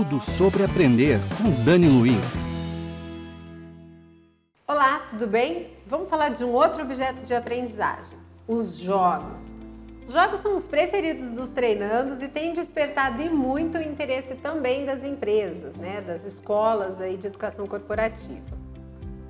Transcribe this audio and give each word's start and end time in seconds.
Tudo 0.00 0.18
sobre 0.18 0.64
aprender 0.64 1.18
com 1.36 1.62
Dani 1.62 1.86
Luiz. 1.86 2.36
Olá, 4.66 5.02
tudo 5.10 5.26
bem? 5.26 5.74
Vamos 5.86 6.08
falar 6.08 6.30
de 6.30 6.42
um 6.42 6.52
outro 6.52 6.80
objeto 6.80 7.22
de 7.26 7.34
aprendizagem: 7.34 8.16
os 8.48 8.78
jogos. 8.78 9.46
Os 10.06 10.14
jogos 10.14 10.40
são 10.40 10.56
os 10.56 10.66
preferidos 10.66 11.32
dos 11.32 11.50
treinandos 11.50 12.22
e 12.22 12.28
têm 12.28 12.54
despertado 12.54 13.22
muito 13.24 13.76
o 13.76 13.82
interesse 13.82 14.36
também 14.36 14.86
das 14.86 15.04
empresas, 15.04 15.76
né, 15.76 16.00
das 16.00 16.24
escolas 16.24 16.98
aí 16.98 17.18
de 17.18 17.26
educação 17.26 17.66
corporativa. 17.66 18.56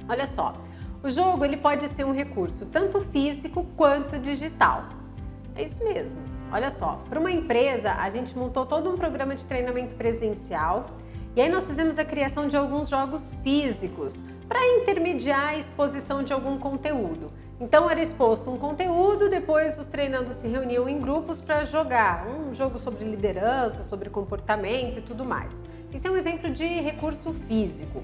Olha 0.09 0.29
só, 0.29 0.55
o 1.02 1.11
jogo 1.11 1.45
ele 1.45 1.57
pode 1.57 1.89
ser 1.89 2.05
um 2.05 2.12
recurso 2.12 2.64
tanto 2.66 3.00
físico 3.00 3.66
quanto 3.77 4.21
digital. 4.21 4.84
É 5.57 5.64
isso 5.64 5.82
mesmo. 5.82 6.39
Olha 6.53 6.71
só, 6.71 7.01
para 7.09 7.21
uma 7.21 7.30
empresa 7.30 7.93
a 7.93 8.09
gente 8.11 8.37
montou 8.37 8.67
todo 8.67 8.91
um 8.91 8.96
programa 8.96 9.37
de 9.37 9.46
treinamento 9.46 9.95
presencial 9.95 10.87
e 11.37 11.41
aí 11.41 11.49
nós 11.49 11.64
fizemos 11.64 11.96
a 11.96 12.05
criação 12.05 12.49
de 12.49 12.57
alguns 12.57 12.89
jogos 12.89 13.32
físicos 13.45 14.17
para 14.49 14.59
intermediar 14.79 15.50
a 15.50 15.57
exposição 15.57 16.25
de 16.25 16.32
algum 16.32 16.59
conteúdo. 16.59 17.31
Então 17.61 17.89
era 17.89 18.03
exposto 18.03 18.50
um 18.50 18.59
conteúdo, 18.59 19.29
depois 19.29 19.79
os 19.79 19.86
treinandos 19.86 20.36
se 20.36 20.49
reuniam 20.49 20.89
em 20.89 21.00
grupos 21.00 21.40
para 21.40 21.64
jogar 21.64 22.26
um 22.26 22.53
jogo 22.53 22.81
sobre 22.81 23.04
liderança, 23.04 23.85
sobre 23.85 24.11
comportamento 24.11 24.98
e 24.98 25.03
tudo 25.03 25.25
mais. 25.25 25.53
Isso 25.93 26.09
é 26.09 26.11
um 26.11 26.17
exemplo 26.17 26.51
de 26.51 26.67
recurso 26.67 27.32
físico. 27.46 28.03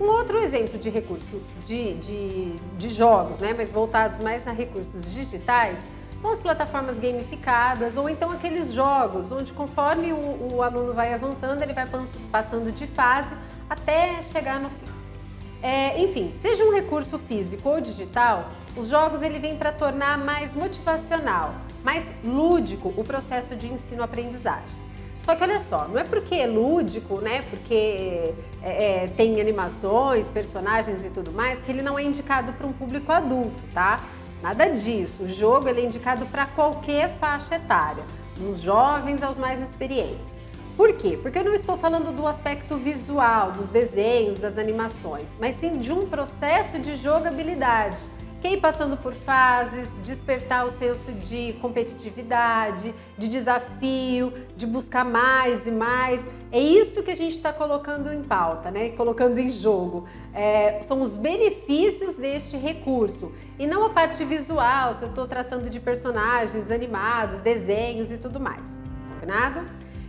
Um 0.00 0.04
outro 0.04 0.38
exemplo 0.38 0.78
de 0.78 0.88
recurso 0.88 1.42
de, 1.66 1.94
de, 1.94 2.52
de 2.78 2.90
jogos, 2.90 3.38
né, 3.38 3.52
mas 3.56 3.72
voltados 3.72 4.20
mais 4.20 4.46
a 4.46 4.52
recursos 4.52 5.12
digitais, 5.12 5.76
são 6.20 6.32
as 6.32 6.38
plataformas 6.38 6.98
gamificadas 6.98 7.96
ou 7.96 8.08
então 8.08 8.30
aqueles 8.30 8.72
jogos 8.72 9.30
onde 9.30 9.52
conforme 9.52 10.12
o, 10.12 10.54
o 10.54 10.62
aluno 10.62 10.92
vai 10.92 11.14
avançando, 11.14 11.62
ele 11.62 11.72
vai 11.72 11.86
passando 12.30 12.72
de 12.72 12.86
fase 12.88 13.34
até 13.68 14.22
chegar 14.32 14.60
no 14.60 14.68
fim. 14.70 14.88
É, 15.62 16.00
enfim, 16.00 16.32
seja 16.40 16.64
um 16.64 16.72
recurso 16.72 17.18
físico 17.18 17.68
ou 17.68 17.80
digital, 17.80 18.50
os 18.76 18.88
jogos 18.88 19.22
ele 19.22 19.38
vem 19.38 19.56
para 19.56 19.72
tornar 19.72 20.16
mais 20.16 20.54
motivacional, 20.54 21.54
mais 21.82 22.04
lúdico 22.24 22.92
o 22.96 23.02
processo 23.02 23.56
de 23.56 23.66
ensino-aprendizagem. 23.66 24.88
Só 25.24 25.34
que 25.34 25.42
olha 25.42 25.60
só, 25.60 25.86
não 25.88 25.98
é 25.98 26.04
porque 26.04 26.36
é 26.36 26.46
lúdico, 26.46 27.20
né? 27.20 27.42
Porque 27.50 28.32
é, 28.62 29.04
é, 29.04 29.08
tem 29.08 29.38
animações, 29.40 30.26
personagens 30.28 31.04
e 31.04 31.10
tudo 31.10 31.32
mais, 31.32 31.60
que 31.60 31.70
ele 31.70 31.82
não 31.82 31.98
é 31.98 32.02
indicado 32.02 32.52
para 32.54 32.66
um 32.66 32.72
público 32.72 33.12
adulto, 33.12 33.62
tá? 33.74 34.00
Nada 34.42 34.66
disso. 34.70 35.24
O 35.24 35.28
jogo 35.28 35.68
é 35.68 35.80
indicado 35.80 36.24
para 36.26 36.46
qualquer 36.46 37.16
faixa 37.18 37.56
etária, 37.56 38.04
dos 38.36 38.60
jovens 38.60 39.22
aos 39.22 39.36
mais 39.36 39.60
experientes. 39.60 40.38
Por 40.76 40.92
quê? 40.92 41.18
Porque 41.20 41.40
eu 41.40 41.44
não 41.44 41.54
estou 41.54 41.76
falando 41.76 42.14
do 42.14 42.24
aspecto 42.24 42.76
visual, 42.76 43.50
dos 43.50 43.68
desenhos, 43.68 44.38
das 44.38 44.56
animações, 44.56 45.26
mas 45.40 45.58
sim 45.58 45.78
de 45.78 45.92
um 45.92 46.08
processo 46.08 46.78
de 46.78 46.94
jogabilidade 46.96 47.98
que 48.40 48.48
ir 48.48 48.60
passando 48.60 48.96
por 48.96 49.14
fases, 49.14 49.90
despertar 50.04 50.64
o 50.64 50.70
senso 50.70 51.10
de 51.12 51.54
competitividade, 51.54 52.94
de 53.16 53.28
desafio, 53.28 54.32
de 54.56 54.66
buscar 54.66 55.04
mais 55.04 55.66
e 55.66 55.70
mais. 55.70 56.24
É 56.52 56.60
isso 56.60 57.02
que 57.02 57.10
a 57.10 57.16
gente 57.16 57.36
está 57.36 57.52
colocando 57.52 58.12
em 58.12 58.22
pauta, 58.22 58.70
né? 58.70 58.90
Colocando 58.90 59.38
em 59.38 59.50
jogo. 59.50 60.06
É, 60.32 60.80
são 60.82 61.02
os 61.02 61.16
benefícios 61.16 62.14
deste 62.16 62.56
recurso 62.56 63.32
e 63.58 63.66
não 63.66 63.84
a 63.84 63.90
parte 63.90 64.24
visual, 64.24 64.94
se 64.94 65.02
eu 65.02 65.08
estou 65.08 65.26
tratando 65.26 65.68
de 65.68 65.80
personagens 65.80 66.70
animados, 66.70 67.40
desenhos 67.40 68.10
e 68.12 68.16
tudo 68.16 68.38
mais. 68.38 68.62
Combinado? 69.14 69.66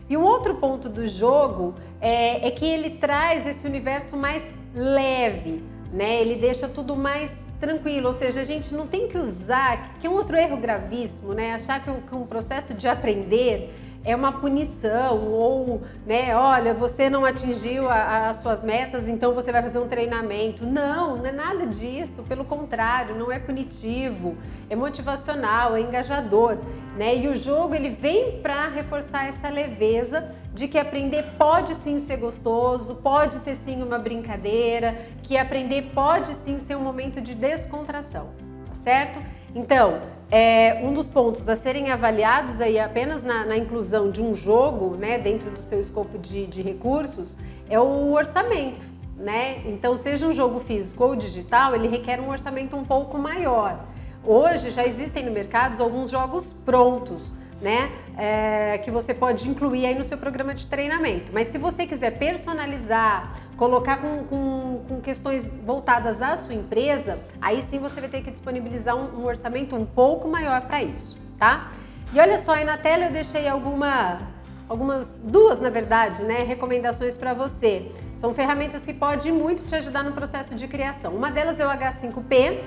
E 0.08 0.16
um 0.16 0.24
outro 0.24 0.56
ponto 0.56 0.88
do 0.88 1.06
jogo 1.08 1.74
é, 2.00 2.48
é 2.48 2.52
que 2.52 2.66
ele 2.66 2.92
traz 2.92 3.46
esse 3.48 3.66
universo 3.66 4.16
mais 4.16 4.44
leve, 4.74 5.64
né? 5.92 6.22
Ele 6.22 6.36
deixa 6.36 6.68
tudo 6.68 6.96
mais 6.96 7.32
tranquilo, 7.60 8.08
ou 8.08 8.14
seja, 8.14 8.42
a 8.42 8.44
gente 8.46 8.74
não 8.74 8.88
tem 8.88 9.08
que 9.08 9.18
usar, 9.18 9.96
que 10.00 10.08
é 10.08 10.10
um 10.10 10.14
outro 10.14 10.38
erro 10.38 10.58
gravíssimo, 10.58 11.34
né? 11.34 11.54
Achar 11.54 11.82
que, 11.84 11.90
um 12.16 12.26
processo 12.26 12.74
de 12.74 12.88
aprender 12.88 13.74
é 14.04 14.16
uma 14.16 14.32
punição 14.32 15.28
ou, 15.28 15.82
né, 16.06 16.36
olha, 16.36 16.74
você 16.74 17.10
não 17.10 17.26
atingiu 17.26 17.90
as 17.90 18.38
suas 18.38 18.64
metas, 18.64 19.08
então 19.10 19.34
você 19.34 19.52
vai 19.52 19.62
fazer 19.62 19.80
um 19.80 19.88
treinamento. 19.88 20.66
Não, 20.66 21.18
não 21.18 21.26
é 21.26 21.32
nada 21.32 21.66
disso, 21.68 22.24
pelo 22.24 22.46
contrário, 22.46 23.16
não 23.16 23.32
é 23.32 23.38
punitivo, 23.40 24.38
é 24.70 24.76
motivacional, 24.76 25.76
é 25.76 25.82
engajador, 25.82 26.58
né? 26.98 27.16
E 27.16 27.28
o 27.28 27.36
jogo 27.36 27.76
ele 27.76 27.90
vem 27.90 28.40
para 28.42 28.68
reforçar 28.68 29.28
essa 29.28 29.50
leveza 29.50 30.34
de 30.54 30.68
que 30.68 30.78
aprender 30.78 31.24
pode 31.38 31.76
sim 31.84 32.00
ser 32.00 32.18
gostoso, 32.18 32.96
pode 32.96 33.38
ser 33.40 33.58
sim 33.66 33.82
uma 33.82 34.00
brincadeira, 34.00 35.08
que 35.24 35.38
aprender 35.38 35.92
pode 35.94 36.34
sim 36.44 36.60
ser 36.60 36.76
um 36.76 36.82
momento 36.82 37.22
de 37.22 37.36
descontração, 37.36 38.30
tá 38.68 38.76
certo? 38.84 39.20
Então, 39.54 40.02
é, 40.32 40.80
um 40.84 40.94
dos 40.94 41.08
pontos 41.08 41.48
a 41.50 41.56
serem 41.56 41.92
avaliados 41.92 42.62
aí 42.62 42.80
apenas 42.80 43.24
na, 43.24 43.46
na, 43.46 43.58
inclusão 43.58 44.12
de 44.12 44.22
um 44.22 44.34
jogo, 44.34 44.96
né, 44.96 45.18
dentro 45.18 45.50
do 45.50 45.62
seu 45.62 45.80
escopo 45.80 46.18
de, 46.20 46.46
de 46.46 46.62
recursos, 46.62 47.36
é 47.70 47.80
o 47.80 48.12
orçamento, 48.12 48.86
né? 49.18 49.62
Então, 49.66 49.96
seja 49.98 50.28
um 50.28 50.34
jogo 50.34 50.60
físico 50.60 51.04
ou 51.04 51.16
digital, 51.16 51.76
ele 51.76 51.88
requer 51.88 52.20
um 52.20 52.30
orçamento 52.30 52.76
um 52.76 52.86
pouco 52.86 53.18
maior. 53.18 53.80
Hoje 54.24 54.72
já 54.72 54.86
existem 54.86 55.26
no 55.26 55.32
mercado 55.32 55.82
alguns 55.82 56.12
jogos 56.12 56.54
prontos, 56.66 57.34
né? 57.62 57.92
É, 58.18 58.78
que 58.80 58.92
você 58.92 59.14
pode 59.14 59.50
incluir 59.50 59.86
aí 59.86 59.96
no 59.96 60.04
seu 60.04 60.18
programa 60.18 60.54
de 60.54 60.68
treinamento. 60.68 61.32
Mas 61.34 61.50
se 61.50 61.58
você 61.58 61.86
quiser 61.86 62.18
personalizar, 62.18 63.36
colocar 63.58 63.98
com, 63.98 64.24
com, 64.26 64.86
com 64.88 65.02
questões 65.02 65.46
voltadas 65.66 66.22
à 66.22 66.38
sua 66.38 66.54
empresa, 66.54 67.20
aí 67.42 67.64
sim 67.70 67.80
você 67.80 68.00
vai 68.00 68.10
ter 68.10 68.22
que 68.22 68.32
disponibilizar 68.32 68.96
um, 68.96 69.22
um 69.22 69.26
orçamento 69.26 69.76
um 69.76 69.86
pouco 69.86 70.28
maior 70.28 70.62
para 70.62 70.84
isso, 70.84 71.18
tá? 71.38 71.72
E 72.14 72.20
olha 72.20 72.40
só, 72.40 72.54
aí 72.54 72.66
na 72.66 72.78
tela 72.78 73.06
eu 73.06 73.12
deixei 73.12 73.48
alguma, 73.48 74.22
algumas, 74.68 75.22
duas 75.24 75.60
na 75.60 75.70
verdade, 75.70 76.24
né, 76.24 76.44
recomendações 76.44 77.16
para 77.16 77.34
você. 77.34 77.92
São 78.18 78.34
ferramentas 78.34 78.84
que 78.84 78.94
podem 78.94 79.32
muito 79.32 79.64
te 79.64 79.76
ajudar 79.76 80.04
no 80.04 80.12
processo 80.12 80.56
de 80.56 80.68
criação. 80.68 81.14
Uma 81.14 81.30
delas 81.30 81.60
é 81.60 81.66
o 81.66 81.70
H5P, 81.70 82.60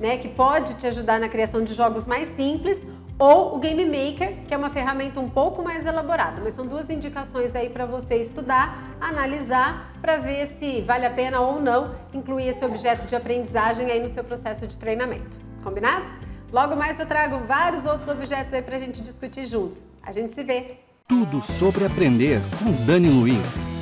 né, 0.00 0.18
que 0.18 0.28
pode 0.28 0.74
te 0.74 0.86
ajudar 0.86 1.20
na 1.20 1.28
criação 1.28 1.62
de 1.62 1.74
jogos 1.74 2.06
mais 2.06 2.34
simples 2.34 2.78
ou 3.18 3.56
o 3.56 3.58
Game 3.58 3.84
Maker, 3.84 4.46
que 4.46 4.54
é 4.54 4.56
uma 4.56 4.70
ferramenta 4.70 5.18
um 5.18 5.28
pouco 5.28 5.62
mais 5.62 5.84
elaborada, 5.84 6.40
mas 6.42 6.54
são 6.54 6.66
duas 6.66 6.88
indicações 6.88 7.54
aí 7.56 7.68
para 7.68 7.84
você 7.84 8.16
estudar, 8.16 8.96
analisar, 9.00 9.92
para 10.00 10.18
ver 10.18 10.46
se 10.46 10.80
vale 10.82 11.04
a 11.04 11.10
pena 11.10 11.40
ou 11.40 11.60
não 11.60 11.94
incluir 12.14 12.48
esse 12.48 12.64
objeto 12.64 13.06
de 13.06 13.16
aprendizagem 13.16 13.90
aí 13.90 14.00
no 14.00 14.08
seu 14.08 14.22
processo 14.22 14.66
de 14.66 14.78
treinamento. 14.78 15.38
Combinado? 15.62 16.06
Logo 16.52 16.76
mais 16.76 16.98
eu 16.98 17.06
trago 17.06 17.44
vários 17.46 17.84
outros 17.84 18.08
objetos 18.08 18.54
aí 18.54 18.62
para 18.62 18.76
a 18.76 18.78
gente 18.78 19.02
discutir 19.02 19.46
juntos. 19.46 19.86
A 20.02 20.12
gente 20.12 20.34
se 20.34 20.42
vê! 20.42 20.76
Tudo 21.06 21.42
sobre 21.42 21.84
aprender 21.84 22.40
com 22.58 22.70
Dani 22.86 23.08
Luiz. 23.08 23.77